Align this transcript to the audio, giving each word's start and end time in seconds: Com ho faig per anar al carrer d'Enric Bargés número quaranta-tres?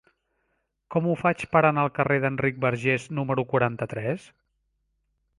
Com 0.93 1.09
ho 1.09 1.17
faig 1.17 1.43
per 1.51 1.59
anar 1.67 1.83
al 1.87 1.91
carrer 1.99 2.17
d'Enric 2.23 2.57
Bargés 2.63 3.05
número 3.19 3.43
quaranta-tres? 3.53 4.25